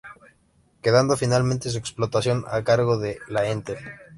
Quedando 0.81 1.15
finalmente 1.15 1.69
su 1.69 1.77
explotación 1.77 2.43
a 2.47 2.63
cargo 2.63 2.97
de 2.97 3.19
la 3.27 3.47
Entel. 3.51 3.77